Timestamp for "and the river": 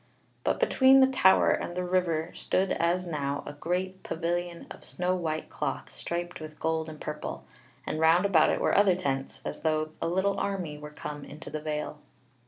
1.51-2.31